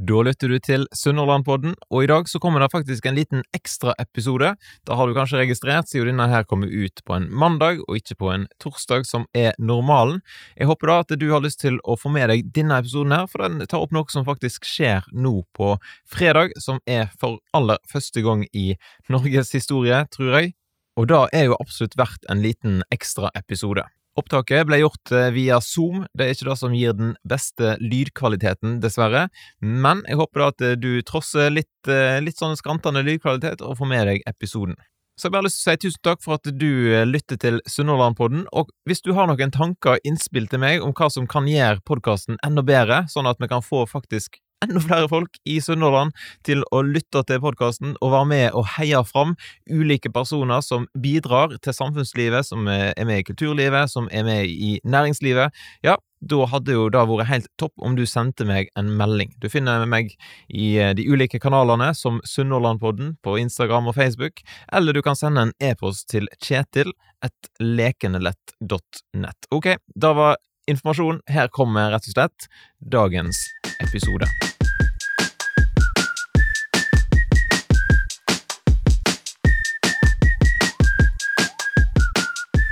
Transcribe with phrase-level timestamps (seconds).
[0.00, 4.54] Da lytter du til Sunnhordlandpodden, og i dag så kommer det faktisk en liten ekstraepisode.
[4.88, 8.16] Da har du kanskje registrert, siden denne her kommer ut på en mandag og ikke
[8.22, 10.22] på en torsdag, som er normalen.
[10.56, 13.28] Jeg håper da at du har lyst til å få med deg denne episoden her,
[13.28, 15.74] for den tar opp noe som faktisk skjer nå på
[16.08, 18.70] fredag, som er for aller første gang i
[19.12, 20.54] Norges historie, tror jeg.
[20.96, 23.84] Og da er jo absolutt verdt en liten ekstraepisode.
[24.20, 26.04] Opptaket ble gjort eh, via Zoom.
[26.12, 29.28] Det er ikke det som gir den beste lydkvaliteten, dessverre.
[29.60, 33.78] Men jeg håper da at eh, du trosser litt, eh, litt sånn skrantende lydkvalitet og
[33.80, 34.76] får med deg episoden.
[35.16, 36.70] Så jeg bare har lyst til å si tusen takk for at du
[37.04, 38.46] lytter til Sunnhordlandpodden.
[38.56, 41.84] Og hvis du har noen tanker og innspill til meg om hva som kan gjøre
[41.84, 46.12] podkasten enda bedre, sånn at vi kan få faktisk enda flere folk i Sunnhordland
[46.46, 49.34] til å lytte til podkasten og være med og heie fram
[49.70, 54.76] ulike personer som bidrar til samfunnslivet, som er med i kulturlivet, som er med i
[54.84, 55.56] næringslivet.
[55.86, 59.32] Ja, da hadde jo det vært helt topp om du sendte meg en melding.
[59.40, 60.12] Du finner meg
[60.48, 65.48] i eh, de ulike kanalene som Sunnhordlandpodden på Instagram og Facebook, eller du kan sende
[65.48, 66.92] en e-post til kjetil
[67.24, 69.50] et lekenelett.nett.
[69.56, 70.36] Ok, da var
[70.70, 71.22] informasjon.
[71.30, 72.50] Her kommer rett og slett
[72.92, 73.40] dagens
[73.80, 74.59] episode.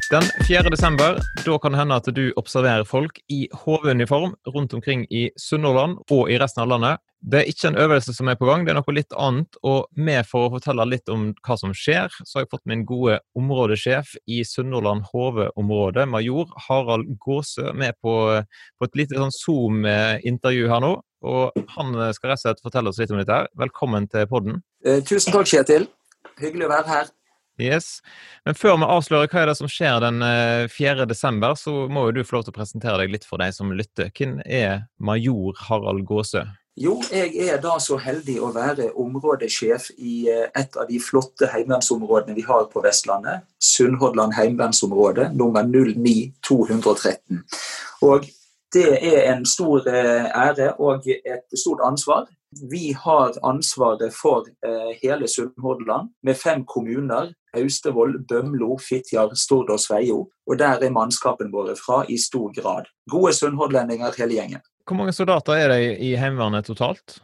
[0.08, 0.70] Den 4.
[0.70, 5.98] desember, da kan det hende at du observerer folk i HV-uniform rundt omkring i Sunnhordland
[6.08, 7.02] og i resten av landet.
[7.20, 9.58] Det er ikke en øvelse som er på gang, det er noe litt annet.
[9.68, 12.86] Og med for å fortelle litt om hva som skjer, så har jeg fått min
[12.88, 18.16] gode områdesjef i Sunnhordland HV-område, major Harald Gåsø, med på,
[18.80, 20.94] på et lite sånn Zoom-intervju her nå.
[21.28, 23.42] Og han skal rett og slett fortelle oss litt om dette.
[23.42, 23.52] her.
[23.60, 24.62] Velkommen til podden.
[24.88, 25.84] Eh, tusen takk, Kjetil.
[26.40, 27.14] Hyggelig å være her.
[27.58, 27.98] Yes.
[28.46, 30.22] Men før vi avslører hva er det som skjer den
[30.70, 30.94] 4.
[30.94, 33.54] Eh, desember, så må jo du få lov til å presentere deg litt for deg
[33.56, 34.12] som lytter.
[34.14, 36.46] Hvem er major Harald Gåsø?
[36.78, 41.48] Jo, jeg er da så heldig å være områdesjef i eh, et av de flotte
[41.50, 43.42] heimevernsområdene vi har på Vestlandet.
[43.58, 47.42] Sunnhordland heimevernsområde, nummer 09213.
[48.06, 48.28] Og
[48.74, 52.28] det er en stor eh, ære og et stort ansvar.
[52.70, 54.47] Vi har ansvaret for
[55.03, 60.26] hele Sunnhordland med fem kommuner Austevoll, Bømlo, Fitjar, Stord og Sveio.
[60.47, 62.88] Og der er mannskapene våre fra i stor grad.
[63.10, 64.64] Gode sunnhordlendinger hele gjengen.
[64.88, 67.19] Hvor mange soldater er det i Heimevernet totalt?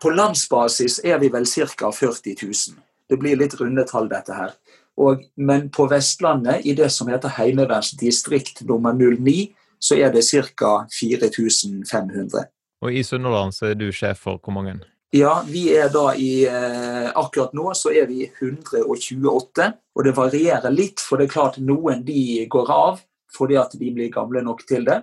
[0.00, 1.90] På landsbasis er vi vel ca.
[1.90, 2.78] 40 000.
[3.08, 4.54] Det blir litt rundetall, dette her.
[4.98, 10.86] Og, men på Vestlandet, i det som heter Heimevernsdistrikt nummer 09, så er det ca.
[10.90, 12.48] 4500.
[12.84, 14.78] Og i Sunnhordland så er du sjef for hvor mange?
[15.14, 20.74] Ja, vi er da i eh, Akkurat nå så er vi 128, og det varierer
[20.74, 21.00] litt.
[21.00, 24.86] For det er klart noen de går av fordi at de blir gamle nok til
[24.88, 25.02] det.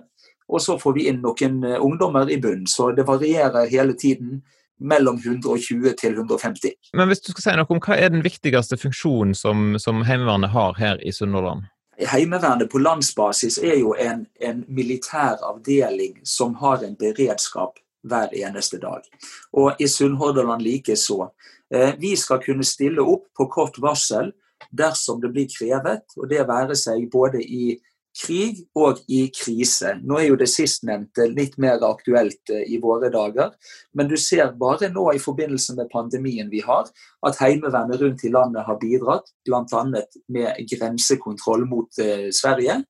[0.50, 2.66] Og så får vi inn noen eh, ungdommer i bunnen.
[2.70, 4.40] Så det varierer hele tiden
[4.78, 6.74] mellom 120 til 150.
[6.94, 10.52] Men hvis du skal si noe om hva er den viktigste funksjonen som, som Heimevernet
[10.54, 11.66] har her i Sunnhordland?
[11.96, 18.78] Heimevernet på landsbasis er jo en, en militær avdeling som har en beredskap hver eneste
[18.82, 19.06] dag.
[19.52, 21.30] Og i Sunnhordland likeså.
[21.74, 24.32] Eh, vi skal kunne stille opp på kort varsel
[24.70, 27.76] dersom det blir krevet, og det være seg både i
[28.16, 29.96] krig og i krise.
[30.02, 33.54] Nå er jo det sistnevnte litt mer aktuelt eh, i våre dager,
[33.94, 36.90] men du ser bare nå i forbindelse med pandemien vi har,
[37.26, 39.84] at Heimevernet rundt i landet har bidratt, bl.a.
[40.32, 42.82] med grensekontroll mot eh, Sverige.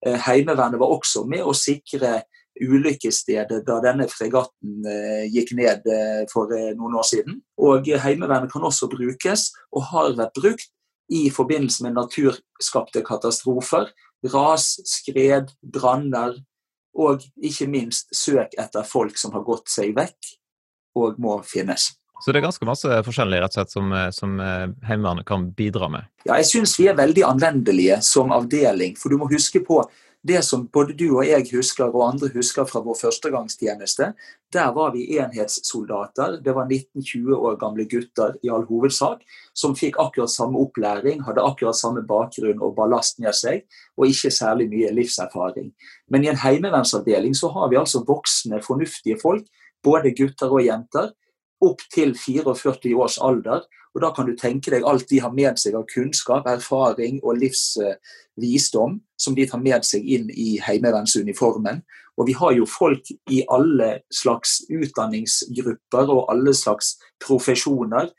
[0.00, 2.22] Heimevernet var også med å sikre
[2.60, 7.40] ulykkesstedet da denne fregatten eh, gikk ned eh, for eh, noen år siden.
[7.62, 10.70] Og Heimevernet kan også brukes, og har vært brukt,
[11.10, 13.88] i forbindelse med naturskapte katastrofer.
[14.28, 16.36] Ras, skred, branner,
[16.98, 20.34] og ikke minst søk etter folk som har gått seg vekk
[20.98, 21.92] og må finnes.
[22.20, 24.34] Så det er ganske masse forskjellig rett og slett som, som
[24.84, 26.08] Heimevernet kan bidra med?
[26.26, 28.92] Ja, jeg syns vi er veldig anvendelige som avdeling.
[29.00, 29.78] For du må huske på
[30.22, 34.10] det som både du og jeg husker, og andre husker fra vår førstegangstjeneste,
[34.52, 36.36] der var vi enhetssoldater.
[36.44, 39.22] Det var 19-20 år gamle gutter i all hovedsak,
[39.56, 43.64] som fikk akkurat samme opplæring, hadde akkurat samme bakgrunn og ballast med seg,
[43.96, 45.72] og ikke særlig mye livserfaring.
[46.12, 49.48] Men i en heimevernsavdeling så har vi altså voksne, fornuftige folk,
[49.82, 51.14] både gutter og jenter,
[51.60, 53.66] opp til 44 års alder.
[53.94, 57.40] Og da kan du tenke deg alt de har med seg av kunnskap, erfaring og
[57.40, 61.82] livsvisdom som de tar med seg inn i heimevernsuniformen.
[62.20, 68.12] Og vi har jo folk i alle slags utdanningsgrupper og alle slags profesjoner.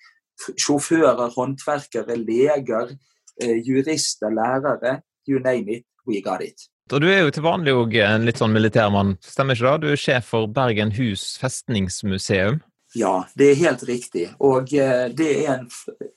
[0.57, 2.95] Sjåfører, håndverkere, leger,
[3.41, 5.01] eh, jurister, lærere.
[5.27, 6.67] You name it, we got it.
[6.91, 9.81] Og du er jo til vanlig òg en litt sånn militærmann, stemmer ikke det?
[9.85, 12.59] Du er sjef for Bergen hus festningsmuseum.
[12.95, 14.25] Ja, det er helt riktig.
[14.43, 15.67] Og eh, det er en,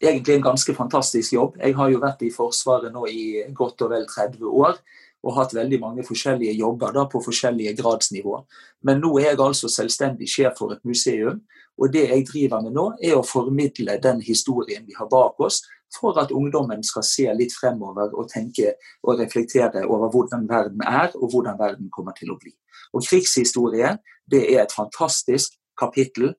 [0.02, 1.58] egentlig en ganske fantastisk jobb.
[1.62, 4.80] Jeg har jo vært i Forsvaret nå i godt og vel 30 år
[5.24, 8.40] og hatt veldig mange forskjellige jobber da, på forskjellige gradsnivå.
[8.84, 11.40] Men nå er jeg altså selvstendig sjef for et museum,
[11.80, 15.62] og det jeg driver med nå, er å formidle den historien vi har bak oss,
[15.94, 21.12] for at ungdommen skal se litt fremover og tenke og reflektere over hvordan verden er,
[21.14, 22.52] og hvordan verden kommer til å bli.
[22.92, 23.96] Og Krigshistorie
[24.30, 26.34] det er et fantastisk kapittel,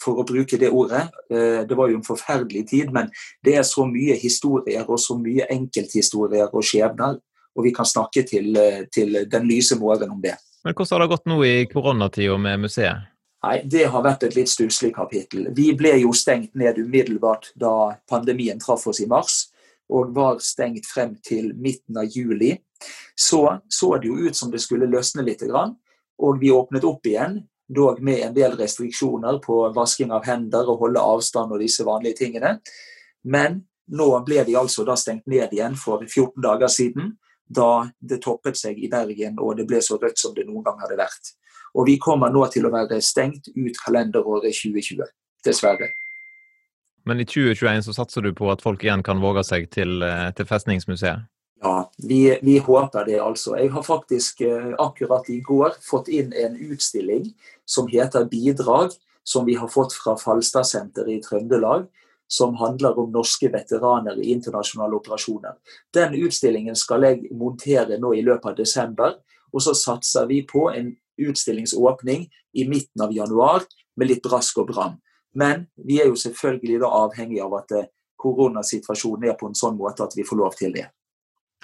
[0.00, 1.06] for å bruke det ordet.
[1.30, 3.10] Eh, det var jo en forferdelig tid, men
[3.44, 7.18] det er så mye historier og så mye enkelthistorier og skjebner
[7.56, 10.36] og vi kan snakke til, eh, til den lyse morgen om det.
[10.64, 13.06] Men Hvordan har det gått nå i koronatida med museet?
[13.44, 15.54] Nei, Det har vært et litt stusslig kapittel.
[15.54, 19.48] Vi ble jo stengt ned umiddelbart da pandemien traff oss i mars,
[19.88, 22.58] og var stengt frem til midten av juli.
[23.16, 25.42] Så så det jo ut som det skulle løsne litt,
[26.18, 27.46] og vi åpnet opp igjen.
[27.68, 32.20] Dog med en del restriksjoner på vasking av hender og holde avstand og disse vanlige
[32.22, 32.58] tingene.
[33.26, 37.16] Men nå ble de altså da stengt ned igjen for 14 dager siden
[37.46, 40.80] da det toppet seg i Bergen og det ble så rødt som det noen gang
[40.82, 41.34] hadde vært.
[41.76, 45.06] Og vi kommer nå til å være stengt ut kalenderåret 2020,
[45.46, 45.92] dessverre.
[47.06, 50.30] Men i 2021 så satser du på at folk igjen kan våge seg til, eh,
[50.34, 51.28] til Festningsmuseet?
[51.62, 53.56] Ja, vi, vi, håper det, altså.
[53.56, 57.30] Jeg har faktisk eh, akkurat i går fått inn en utstilling
[57.64, 58.92] som heter Bidrag,
[59.24, 61.88] som vi har fått fra Falstadsenteret i Trøndelag
[62.28, 65.54] som handler om norske veteraner i internasjonale operasjoner.
[65.94, 69.16] Den utstillingen skal jeg montere nå i løpet av desember.
[69.54, 70.90] Og så satser vi på en
[71.22, 72.26] utstillingsåpning
[72.58, 73.64] i midten av januar
[73.96, 74.98] med litt brask og bram.
[75.36, 77.88] Men vi er jo selvfølgelig da avhengig av at eh,
[78.20, 80.88] koronasituasjonen er på en sånn måte at vi får lov til det.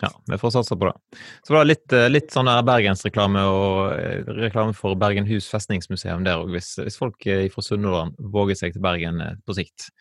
[0.03, 1.21] Ja, vi får satse på det.
[1.47, 6.27] Så var det litt, eh, litt sånn bergensreklame og eh, reklame for Bergen hus festningsmuseum
[6.27, 9.93] der òg, hvis, hvis, folk fra Sunnhordland våger seg til Bergen på sikt.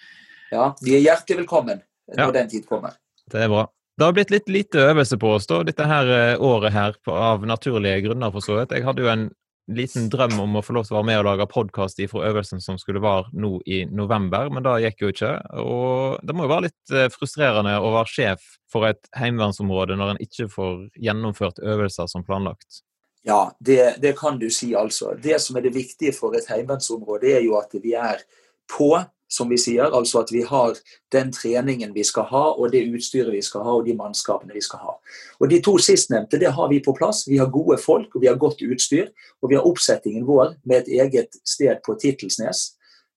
[0.52, 2.34] Ja, de er hjertelig velkommen når ja.
[2.42, 2.98] den tid kommer.
[3.32, 3.68] Det er bra.
[3.98, 7.44] Det har blitt litt lite øvelse på oss da, dette her eh, året her, av
[7.46, 8.74] naturlige grunner, for så vidt.
[8.74, 9.28] Jeg hadde jo en
[9.70, 12.62] liten drøm om å få lov til å være med og lage podkast fra øvelsen
[12.64, 15.34] som skulle være nå i november, men det gikk jo ikke.
[15.62, 20.16] Og det må jo være litt eh, frustrerende å være sjef for et heimevernsområde når
[20.16, 22.84] en ikke får gjennomført øvelser som planlagt.
[23.28, 25.14] Ja, det, det kan du si, altså.
[25.22, 28.24] Det som er det viktige for et heimevernsområde, er jo at vi er
[28.72, 28.96] på
[29.32, 29.88] som vi sier.
[29.88, 30.76] Altså at vi har
[31.14, 34.64] den treningen vi skal ha, og det utstyret vi skal ha, og de mannskapene vi
[34.64, 34.98] skal ha.
[35.40, 37.24] Og De to sistnevnte det har vi på plass.
[37.28, 39.10] Vi har gode folk og vi har godt utstyr.
[39.42, 42.72] Og vi har oppsettingen vår med et eget sted på Tittelsnes.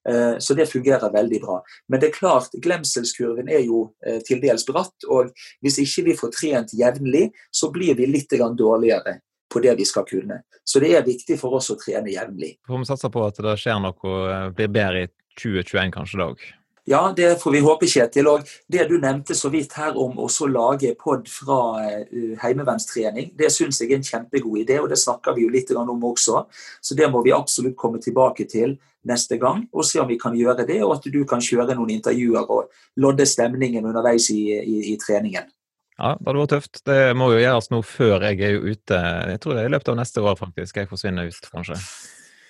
[0.08, 1.60] Eh, så det fungerer veldig bra.
[1.88, 4.94] Men det er klart, glemselskurven er jo eh, til dels bratt.
[5.08, 5.32] Og
[5.64, 9.18] hvis ikke vi får trent jevnlig, så blir vi litt dårligere
[9.52, 10.42] på det vi skal kunne.
[10.64, 12.56] Så det er viktig for oss å trene jevnlig.
[12.66, 16.28] Får vi satse på at det skjer noe, eh, blir bedre i 2021 kanskje da
[16.32, 16.44] òg?
[16.86, 18.26] Ja, det får vi håpe, Kjetil.
[18.28, 23.48] Og det du nevnte så vidt her om å lage pod fra uh, heimevernstrening, det
[23.52, 26.44] syns jeg er en kjempegod idé, og det snakker vi jo litt om også.
[26.84, 28.76] Så det må vi absolutt komme tilbake til
[29.08, 31.96] neste gang og se om vi kan gjøre det, og at du kan kjøre noen
[31.96, 35.48] intervjuer og lodde stemningen underveis i, i, i treningen.
[35.94, 36.80] Ja, det hadde vært tøft.
[36.88, 38.98] Det må jo gjøres nå før jeg er ute.
[39.30, 41.78] Jeg tror det er i løpet av neste år faktisk jeg forsvinner ut, kanskje.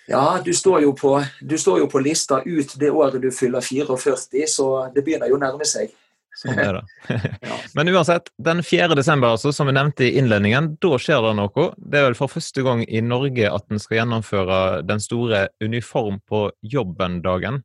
[0.06, 3.64] Ja, du står, jo på, du står jo på lista ut det året du fyller
[3.64, 5.94] 44, så det begynner jo å nærme seg.
[6.34, 6.82] Sånn er det.
[7.76, 8.90] Men uansett, den 4.
[8.98, 11.70] desember, altså, som vi nevnte i innledningen, da skjer det noe.
[11.78, 16.20] Det er vel for første gang i Norge at en skal gjennomføre den store uniform
[16.28, 17.62] på jobben-dagen.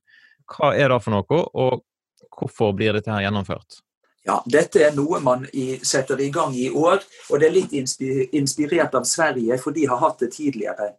[0.50, 1.84] Hva er det for noe, og
[2.40, 3.82] hvorfor blir dette her gjennomført?
[4.28, 7.74] Ja, Dette er noe man i, setter i gang i år, og det er litt
[8.36, 10.92] inspirert av Sverige, for de har hatt det tidligere.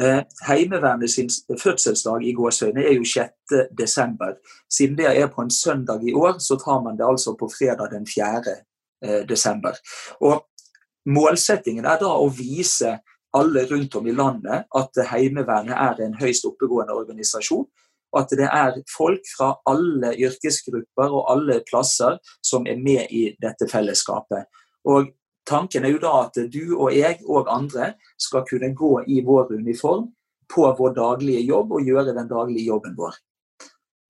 [0.00, 1.30] Eh, Heimevernet sin
[1.62, 3.32] fødselsdag i Gåsøyene er jo 6.
[3.78, 4.36] desember.
[4.70, 7.90] Siden det er på en søndag i år, så tar man det altså på fredag
[7.94, 8.56] den 4.
[9.02, 9.72] Eh.
[10.20, 10.46] Og
[11.06, 12.96] Målsettingen er da å vise
[13.36, 17.66] alle rundt om i landet at Heimevernet er en høyst oppegående organisasjon
[18.16, 23.68] at det er folk fra alle yrkesgrupper og alle plasser som er med i dette
[23.70, 24.46] fellesskapet.
[24.88, 25.10] Og
[25.46, 29.54] Tanken er jo da at du og jeg og andre skal kunne gå i vår
[29.54, 30.08] uniform
[30.50, 33.14] på vår daglige jobb og gjøre den daglige jobben vår.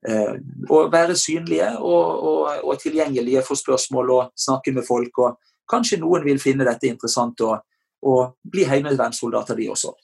[0.09, 0.35] Eh,
[0.71, 5.19] og være synlige og, og, og, tilgjengelige for spørsmål og snakke med folk.
[5.19, 5.39] og
[5.71, 7.65] Kanskje noen vil finne dette interessant og,
[8.07, 9.95] og bli heimevernssoldater, de også.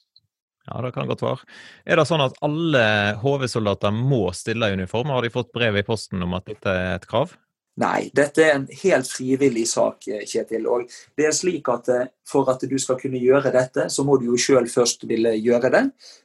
[0.67, 1.47] Ja, det kan godt være.
[1.85, 2.83] Er det sånn at alle
[3.19, 5.11] HV-soldater må stille i uniform?
[5.11, 7.35] Har de fått brev i posten om at dette er et krav?
[7.81, 10.67] Nei, dette er en helt frivillig sak, Kjetil.
[10.69, 10.83] Og
[11.17, 14.29] det er slik at eh, For at du skal kunne gjøre dette, så må du
[14.29, 15.81] jo sjøl først ville gjøre det.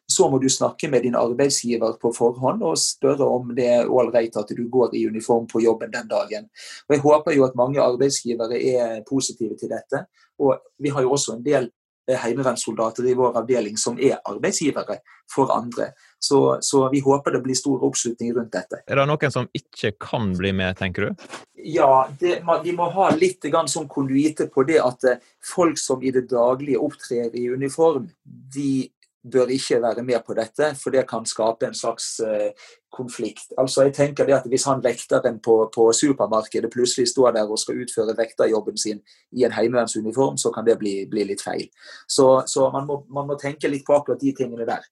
[0.06, 4.36] Så må du snakke med din arbeidsgiver på forhånd og spørre om det er ålreit
[4.38, 6.46] at du går i uniform på jobben den dagen.
[6.86, 10.04] Og Jeg håper jo at mange arbeidsgivere er positive til dette.
[10.38, 11.70] Og Vi har jo også en del
[12.08, 15.00] heimevernssoldater i vår avdeling som er arbeidsgivere
[15.34, 15.90] for andre.
[16.18, 18.82] Så, så, vi håper det blir stor oppslutning rundt dette.
[18.90, 21.26] Er det noen som ikke kan bli med, tenker du?
[21.62, 26.12] Ja, det, vi må ha litt sånn konduite på det at eh, folk som i
[26.14, 28.88] det daglige opptrer i uniform, de
[29.32, 32.50] bør ikke være med på dette, for det kan skape en slags uh,
[32.94, 33.52] konflikt.
[33.58, 37.58] Altså jeg tenker det at Hvis han vekteren på, på, supermarkedet plutselig står der og
[37.58, 41.66] skal utføre vekterjobben sin i en heimevernsuniform, så kan det bli, bli litt feil.
[42.08, 44.87] Så, så man, må, man, må, tenke litt på akkurat de tingene der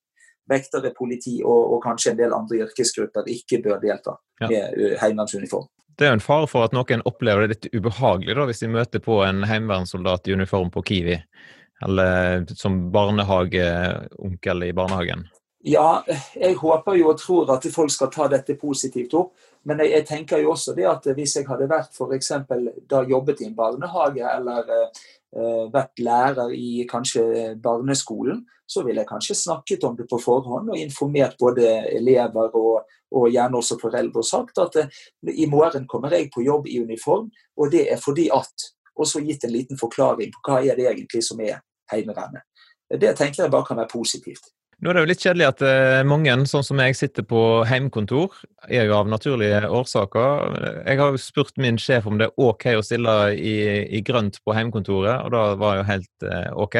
[0.49, 4.49] vektere, politi og, og, kanskje en del andre yrkesgrupper ikke bør delta ja.
[4.49, 5.67] med heimevernsuniform.
[5.97, 8.69] Det er jo en fare for at noen opplever det litt ubehagelig da, hvis de
[8.69, 11.17] møter på en heimevernssoldat i uniform på Kiwi,
[11.87, 15.25] eller som barnehageonkel i barnehagen.
[15.67, 16.03] Ja,
[16.37, 19.33] jeg håper jo og tror at folk skal ta dette positivt opp.
[19.67, 22.31] Men jeg, jeg tenker jo også det at hvis jeg hadde vært f.eks.
[22.87, 29.09] da jobbet i en barnehage, eller uh, vært lærer i kanskje barneskolen, så ville jeg
[29.09, 34.23] kanskje snakket om det på forhånd og informert både elever og, og gjerne også foreldre
[34.23, 34.99] og sagt at uh,
[35.31, 39.19] i morgen kommer jeg på jobb i uniform, og det er fordi at Og så
[39.21, 41.59] gitt en liten forklaring på hva er det egentlig som er
[41.91, 42.41] Heimevernet.
[42.89, 44.47] Det tenker jeg bare kan være positivt.
[44.77, 48.35] Nå er det jo litt kjedelig at uh, mange, sånn som jeg, sitter på heimkontor.
[48.69, 50.57] er jo av naturlige årsaker.
[50.85, 53.55] Jeg har jo spurt min sjef om det er OK å stille i,
[53.97, 56.77] i grønt på heimkontoret, og da var det jo helt uh, OK.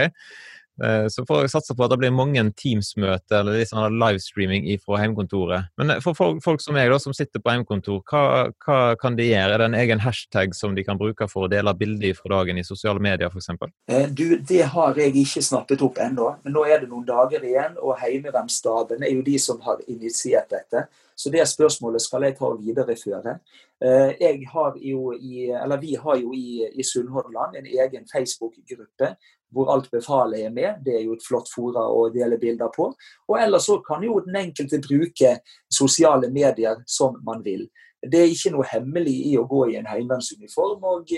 [0.83, 4.67] Eh, så får jeg satse på at det blir mange Teams-møter eller litt sånn livestreaming
[4.83, 5.71] fra hjemmekontoret.
[5.79, 8.23] Men eh, for folk, som meg, da, som sitter på hjemmekontor, hva,
[8.65, 9.55] hva, kan de gjøre?
[9.55, 12.61] Er det en egen hashtag som de kan bruke for å dele bilder fra dagen
[12.61, 13.49] i sosiale medier f.eks.?
[13.89, 16.35] Eh, du, det har jeg ikke snappet opp ennå.
[16.45, 20.51] Men nå er det noen dager igjen, og Heimevernsstaben er jo de som har initiert
[20.53, 20.85] dette.
[21.17, 23.39] Så det spørsmålet skal jeg ta og videreføre.
[23.81, 29.11] Jeg har jo i, eller Vi har jo i, i Sunnhordland en egen Facebook-gruppe
[29.53, 30.83] hvor alt befalet er med.
[30.85, 32.91] Det er jo et flott fora å dele bilder på.
[33.29, 35.37] Og ellers så kan jo den enkelte bruke
[35.71, 37.67] sosiale medier som man vil.
[37.97, 41.13] Det er ikke noe hemmelig i å gå i en heimevernsuniform, og,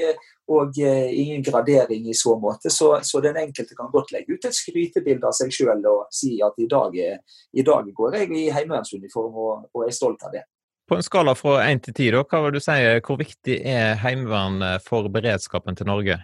[0.48, 2.72] og, eh, ingen gradering i så måte.
[2.72, 6.38] Så, så, den enkelte kan godt legge ut et skrytebilde av seg sjøl og si
[6.46, 10.46] at i dag, i dag går jeg i heimevernsuniform og, og, er stolt av det.
[10.90, 14.64] På en skala fra én til ti, hva vil du si, hvor viktig er heimevern
[14.82, 16.18] for beredskapen til Norge?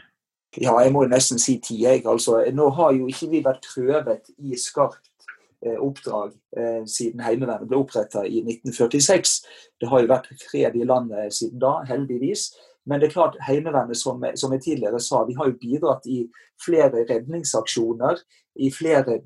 [0.61, 2.05] Ja, jeg må nesten si ti, jeg.
[2.07, 5.27] Altså, nå har jo ikke vi vært prøvet i skarpt
[5.65, 9.35] eh, oppdrag eh, siden Heimevernet ble oppretta i 1946.
[9.81, 12.53] Det har jo vært fred i landet siden da, heldigvis.
[12.85, 16.21] Men det er klart, Heimevernet, som, som, jeg tidligere sa, vi har jo bidratt i
[16.61, 18.21] flere redningsaksjoner.
[18.55, 19.19] I flere,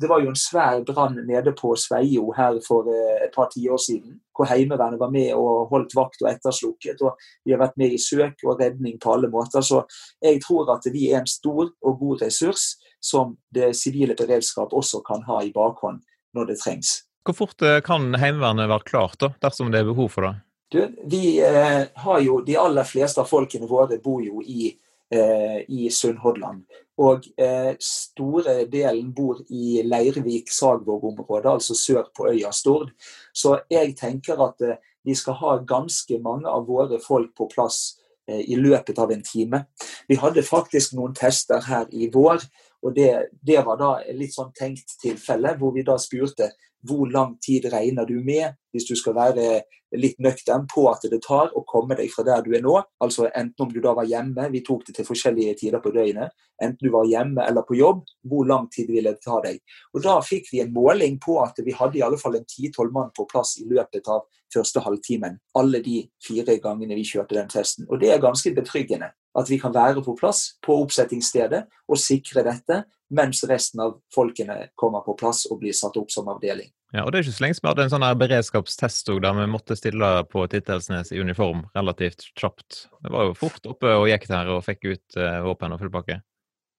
[0.00, 3.80] Det var jo en svær brann nede på Sveio her for eh, et par tiår
[3.80, 4.20] siden.
[4.36, 7.02] Hvor Heimevernet var med og holdt vakt og etterslukket.
[7.02, 9.62] og Vi har vært med i søk og redning på alle måter.
[9.62, 9.84] Så
[10.22, 15.00] jeg tror at vi er en stor og god ressurs som det sivile beredskap også
[15.06, 16.02] kan ha i bakhånd
[16.34, 17.02] når det trengs.
[17.24, 20.34] Hvor fort eh, kan Heimevernet være klart da, dersom det er behov for det?
[20.74, 24.74] Du, vi eh, har jo, De aller fleste av folkene våre bor jo i,
[25.12, 26.64] i Sunnhordland.
[27.02, 32.92] Og eh, store delen bor i Leirvik-Sagvåg-området, altså sør på øya Stord.
[33.34, 37.98] Så jeg tenker at eh, vi skal ha ganske mange av våre folk på plass
[38.28, 39.64] eh, i løpet av en time.
[40.08, 42.46] Vi hadde faktisk noen tester her i vår,
[42.84, 43.10] og det,
[43.42, 46.52] det var da et litt sånn tenkt tilfelle, hvor vi da spurte
[46.84, 49.62] hvor lang tid regner du med, hvis du skal være
[49.98, 52.76] litt nøktern, på at det tar å komme deg fra der du er nå?
[53.04, 56.34] Altså enten om du da var hjemme, vi tok det til forskjellige tider på døgnet,
[56.62, 59.60] enten du var hjemme eller på jobb, hvor lang tid ville det ta deg?
[59.94, 62.92] Og Da fikk vi en måling på at vi hadde i alle fall en 10-12
[62.92, 65.38] mann på plass i løpet av første halvtimen.
[65.58, 67.88] Alle de fire gangene vi kjørte den testen.
[67.90, 72.44] Og det er ganske betryggende at vi kan være på plass på oppsettingsstedet og sikre
[72.46, 76.70] dette mens resten av folkene kommer på plass og blir satt opp som avdeling.
[76.94, 79.46] Ja, og Det er ikke så lenge siden vi hadde en sånn beredskapstest der vi
[79.50, 82.84] måtte stille på Tittelsnes i uniform relativt kjapt.
[83.02, 86.20] Det var jo fort oppe og gikk der og fikk ut uh, våpen og fullpakke.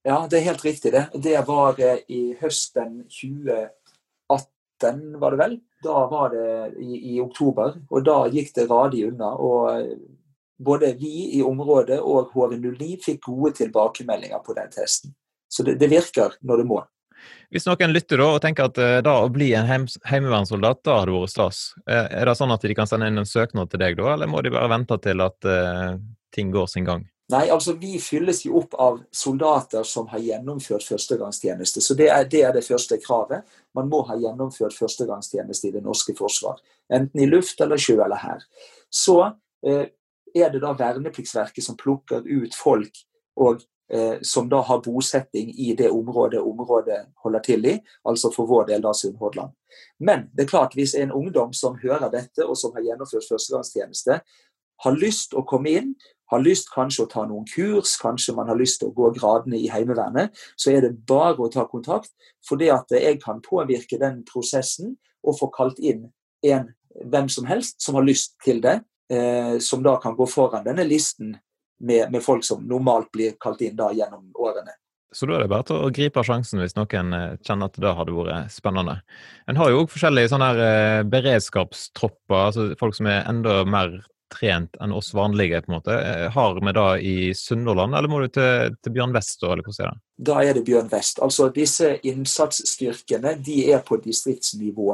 [0.07, 1.09] Ja, det er helt riktig det.
[1.19, 5.59] Det var uh, i høsten 2018, var det vel.
[5.83, 9.35] Da var det i, i oktober, og da gikk det radig unna.
[9.35, 10.00] og uh,
[10.57, 15.15] både vi i området og HV09 fikk gode tilbakemeldinger på den testen.
[15.51, 16.81] Så det, det virker når det må.
[17.53, 21.00] Hvis noen lytter da og tenker at uh, da å bli en heim, heimevernssoldat, da
[21.00, 21.65] har det vært stas.
[21.88, 24.29] Uh, er det sånn at de kan sende inn en søknad til deg da, eller
[24.29, 25.95] må de bare vente til at uh,
[26.35, 27.05] ting går sin gang?
[27.33, 31.81] Nei, altså vi fylles jo opp av soldater som har gjennomført førstegangstjeneste.
[31.81, 33.47] Så det er, det er, det første kravet.
[33.74, 36.59] Man må ha gjennomført førstegangstjeneste i det norske forsvar.
[36.93, 38.45] Enten i luft eller sjø eller her.
[38.93, 39.17] Så
[39.65, 39.88] eh,
[40.35, 43.03] er det da Vernepliktsverket som plukker ut folk
[43.39, 43.61] og
[43.91, 47.75] eh, som da har bosetting i det området området holder til i,
[48.07, 49.53] altså for vår del da Sunnhordland.
[49.99, 54.19] Men det er klart, hvis en ungdom som hører dette, og som har gjennomført førstegangstjeneste,
[54.83, 55.93] har lyst å komme inn,
[56.31, 59.59] har lyst kanskje å ta noen kurs, kanskje man har lyst til å gå gradene
[59.59, 62.11] i Heimevernet, så er det bare å ta kontakt.
[62.45, 66.09] For det at jeg kan påvirke den prosessen og få kalt inn
[66.45, 68.79] en hvem som helst som har lyst til det,
[69.12, 71.35] eh, som da kan gå foran denne listen
[71.79, 74.75] med, med, folk som normalt blir kalt inn da gjennom årene.
[75.15, 77.93] Så da er det bare til å gripe sjansen hvis noen eh, kjenner at det
[78.00, 78.97] hadde vært spennende.
[79.47, 84.01] En har jo òg forskjellige sånne her beredskapstropper, altså folk som er enda mer
[84.35, 85.95] trent enn oss vanlige, på en måte.
[85.95, 89.39] Eh, har vi da i Sunnhordland, eller må du til, til Bjørn Vest?
[89.41, 90.03] Da, eller hvordan er det?
[90.29, 91.21] Da er det Bjørn Vest.
[91.23, 94.91] Altså Disse innsatsstyrkene de er på distriktsnivå.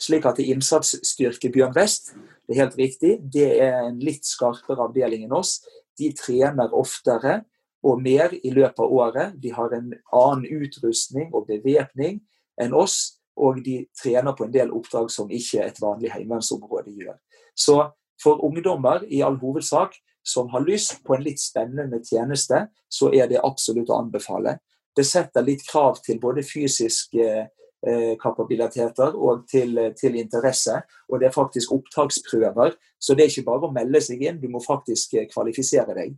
[0.00, 2.14] Slik at innsatsstyrke Bjørn Vest,
[2.46, 5.60] det er helt riktig, det er en litt skarpere avdeling enn oss.
[5.98, 7.42] De trener oftere
[7.86, 9.38] og mer i løpet av året.
[9.40, 12.20] De har en annen utrustning og bevæpning
[12.60, 17.16] enn oss, og de trener på en del oppdrag som ikke et vanlig heimevernsområde gjør.
[17.56, 17.78] Så
[18.22, 19.96] for ungdommer i all hovedsak
[20.26, 24.58] som har lyst på en litt spennende tjeneste, så er det absolutt å anbefale.
[24.96, 27.26] Det setter litt krav til både fysiske
[27.86, 30.76] eh, kapabiliteter og til, til, interesse.
[31.08, 34.48] Og det er faktisk opptaksprøver, så det er ikke bare å melde seg inn, du
[34.52, 36.16] må faktisk eh, kvalifisere deg.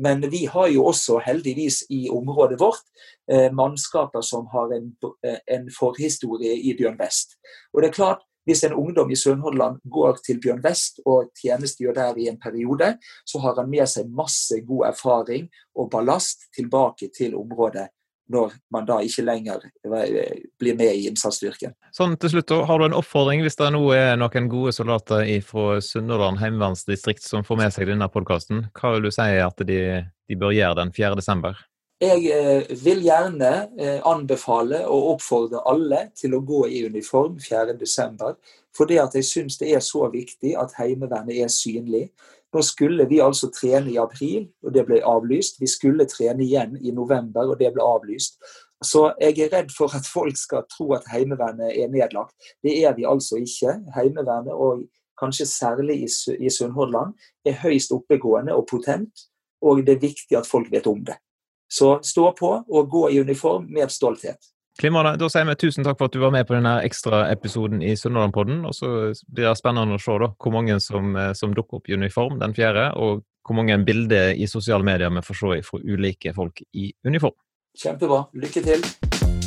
[0.00, 2.86] Men vi har jo også heldigvis i området vårt
[3.30, 4.92] eh, mannskaper som har en,
[5.26, 7.36] eh, en, forhistorie i Bjørn Vest.
[7.74, 11.96] Og det er klart, hvis en ungdom i Sunnhordland går til Bjørn Vest og tjenestegjør
[11.96, 12.94] der i en periode,
[13.26, 17.88] så har han med seg masse god erfaring og ballast tilbake til området
[18.30, 21.74] når man da ikke lenger eh, blir med i innsatsstyrken.
[21.96, 25.80] Sånn til slutt, Har du en oppfordring hvis det nå er noen gode soldater fra
[25.82, 28.68] Sunnhordland heimevernsdistrikt som får med seg denne podkasten?
[28.76, 29.80] Hva vil du si at de,
[30.30, 31.18] de bør gjøre den 4.
[32.00, 38.38] Jeg eh, vil gjerne eh, anbefale og oppfordre alle til å gå i uniform 4.12.
[38.76, 42.06] Fordi at jeg syns det er så viktig at Heimevernet er synlig.
[42.56, 45.60] Nå skulle vi altså trene i april, og det ble avlyst.
[45.60, 48.40] Vi skulle trene igjen i november, og det ble avlyst.
[48.80, 52.32] Så jeg er redd for at folk skal tro at Heimevernet er nedlagt.
[52.64, 53.76] Det er vi altså ikke.
[53.92, 54.86] Heimevernet, og
[55.20, 57.12] kanskje særlig i Sunnhordland,
[57.44, 59.28] er høyst oppegående og potent,
[59.60, 61.20] og det er viktig at folk vet om det.
[61.70, 64.50] Så stå på og gå i uniform med stolthet.
[64.80, 67.92] Klimane, da sier vi tusen takk for at du var med på denne ekstraepisoden i
[68.00, 68.62] Sunnhordlandpodden.
[68.68, 68.92] Og så
[69.28, 72.38] blir det spennende å se da, hvor mange som, eh, som dukker opp i uniform
[72.40, 76.62] den fjerde, og hvor mange bilder i sosiale medier vi får se fra ulike folk
[76.72, 77.36] i uniform.
[77.76, 78.24] Kjempebra.
[78.34, 79.39] Lykke til.